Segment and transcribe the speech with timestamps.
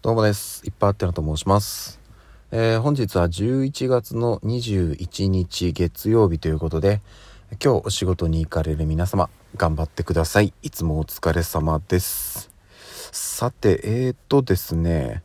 [0.00, 0.64] どうもです。
[0.64, 1.98] いっぱいあってなと申します。
[2.52, 7.02] えー本日は11月の21日月曜日ということで、
[7.60, 10.54] 今日お仕事に行かれる皆様、頑張ってください。
[10.62, 12.48] いつもお疲れ様です。
[13.10, 15.24] さて、えーとですね、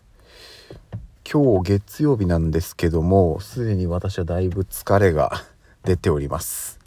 [1.31, 5.33] 今日月曜日なんですけども、すでに私はだいぶ疲れが
[5.83, 6.79] 出ております。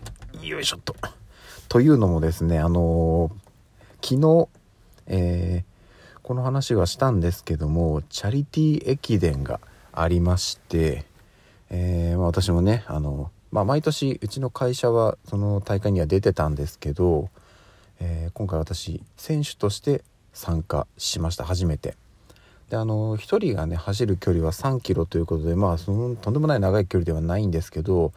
[0.42, 0.96] よいしょっと。
[1.68, 3.32] というのもですね、あのー
[4.02, 4.48] 昨日、
[5.06, 5.65] えー
[6.26, 9.60] この話はしたんですけどもチャリティー駅伝が
[9.92, 11.04] ありまして、
[11.70, 17.30] えーまあ、私もねあの、まあ、毎年うちの会社はその大会には出てたんですけど、
[18.00, 21.94] えー今回私選手として参加しました初めて。
[22.70, 28.12] であの1人がね走る距離は3キロということでまあそのとんでもない長い距離ではないんですけど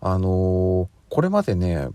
[0.00, 1.86] あのこれまでね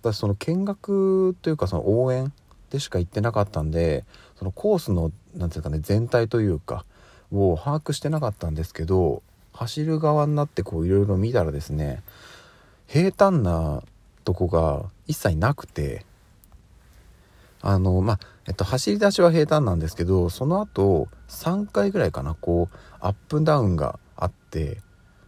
[0.00, 2.32] 私その見学というかその応援
[2.72, 4.04] でしか行ってなかったんで
[4.36, 6.86] そのコースのなんていうかね全体というか
[7.30, 9.22] を把握してなかったんですけど
[9.52, 12.02] 走る側になってこういろいろ見たらですね
[12.86, 13.82] 平坦な
[14.24, 16.06] とこが一切なくて
[17.60, 24.78] あのまあ、えっと、走り出しは平坦なんですけどその後3回ぐらいかなこうアップダウンがあって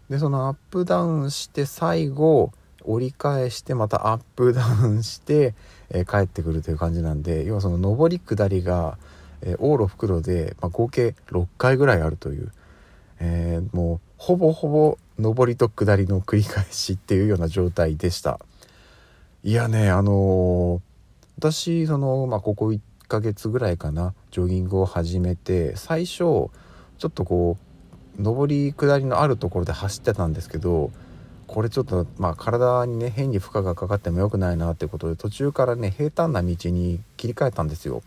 [0.09, 2.53] でそのアップダウンして最後
[2.85, 5.55] 折り返してまたアップダウンして、
[5.91, 8.99] えー帰ってくるという感じなんで要はその上り下りが、
[9.43, 12.53] えー往路袋で、まあ、合計6回ぐらいあるという、
[13.21, 18.41] えーもうほぼほぼ上りと下りの繰り返しっていうような状態でした。
[19.43, 20.81] いやねあのー
[21.39, 26.51] 私その、まあ、ここ1ヶ月ぐらいかなジョギングを始めて最初ちょ
[27.09, 27.59] っとこ
[28.19, 30.91] う上り下りのあるところで走ってたんですけど
[31.55, 38.03] これちょっとまあ体にね変に負荷がかかっても良くないなってことで途中からね平坦な道に切り替えたんですよ。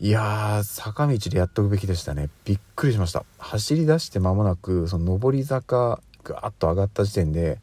[0.00, 2.28] いやー坂道でやっとくべきでしたね。
[2.44, 3.24] びっくりしました。
[3.38, 7.60] 走り出して間もなくその上り坂ガーッと上がった時点で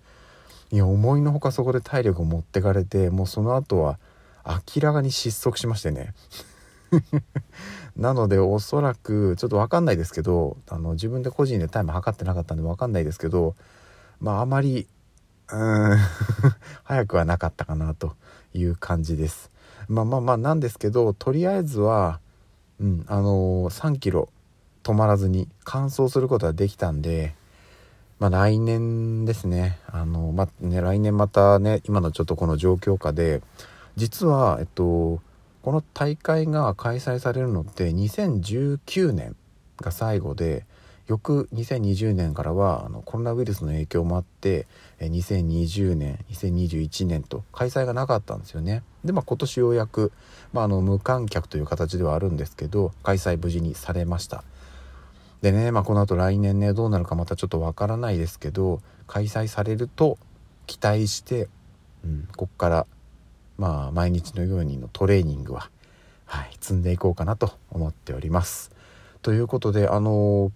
[0.72, 4.00] いや思いのほかそこで体力を持ってかれてもうその後は
[4.46, 6.14] 明らかに失速しましてね。
[7.98, 13.56] なのでおそらくちょっと分かんないですけどあの自分で個人でタイム測ってなかったんで分かんないですけど
[14.24, 14.88] まああまり
[15.52, 15.98] うん
[16.84, 18.16] 早くはなかったかなと
[18.54, 19.52] いう感じです。
[19.90, 22.22] まあまあまあなんですけどとりあえずは
[22.80, 24.30] うんあのー3キロ
[24.84, 27.36] 止まらずに完走することができたんで
[28.20, 29.78] まあ来年ですね。
[29.88, 33.42] あのまあね来年またね今のちょっとこの状況下で
[33.98, 35.22] 実はえっと
[35.64, 39.36] この大会が開催されるのって2019年
[39.82, 40.66] が最後で
[41.08, 44.68] 翌2020年からはあのコロナウイルスの影響もあって
[45.00, 50.14] 2020年2021年と開催がなかったんですよねでまあ今年ようやく、
[50.54, 54.44] まあ、あの無観客という形ではあるんですけど開催無事にされました
[55.42, 60.18] でね、まあ、この後来年ねどうなるかまたちょっとわからないですけど開催されると
[60.68, 61.50] 期待して、
[62.06, 62.88] うん、こっから
[63.58, 65.70] まあ毎日のようにのトレーニングは、
[66.26, 68.72] はい、積んでいこうかなと思っております。
[69.22, 70.52] ということであの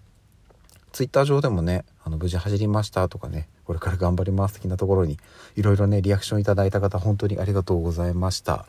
[0.91, 5.17] ツイッター上でもねあの無事走りましたとかねこれから頑張ります的なところに
[5.55, 8.65] いろいろねリアクションいただいた方本当にありがとうございました。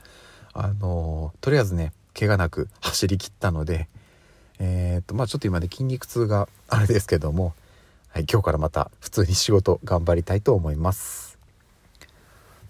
[0.52, 3.88] あのとりあえずね怪我なく走り切ったので
[4.58, 7.54] えーっとまあちょっと今ね筋肉痛があれですけども、
[8.08, 11.38] はい、今日からまた普通に仕事頑張りたいと思います。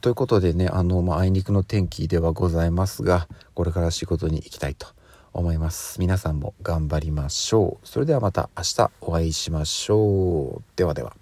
[0.01, 4.87] ということでねあの、まあ、あいにくの天気ではございますがこれから仕事に行きたいと
[5.39, 6.01] 思います。
[6.01, 7.87] 皆さんも頑張りましょう。
[7.87, 10.63] それではまた明日お会いしましょう。
[10.77, 11.17] ではでは。